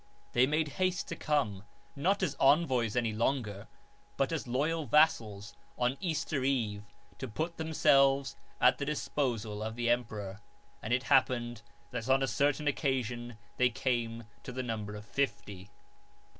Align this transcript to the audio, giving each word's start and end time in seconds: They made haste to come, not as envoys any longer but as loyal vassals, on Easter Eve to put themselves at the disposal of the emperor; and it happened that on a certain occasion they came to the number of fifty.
They 0.33 0.47
made 0.47 0.67
haste 0.79 1.07
to 1.09 1.15
come, 1.15 1.63
not 1.95 2.23
as 2.23 2.35
envoys 2.39 2.95
any 2.95 3.13
longer 3.13 3.67
but 4.17 4.31
as 4.31 4.47
loyal 4.47 4.87
vassals, 4.87 5.53
on 5.77 5.95
Easter 6.01 6.43
Eve 6.43 6.81
to 7.19 7.27
put 7.27 7.57
themselves 7.57 8.35
at 8.59 8.79
the 8.79 8.85
disposal 8.85 9.61
of 9.61 9.75
the 9.75 9.91
emperor; 9.91 10.41
and 10.81 10.91
it 10.91 11.03
happened 11.03 11.61
that 11.91 12.09
on 12.09 12.23
a 12.23 12.27
certain 12.27 12.67
occasion 12.67 13.37
they 13.57 13.69
came 13.69 14.23
to 14.41 14.51
the 14.51 14.63
number 14.63 14.95
of 14.95 15.05
fifty. 15.05 15.69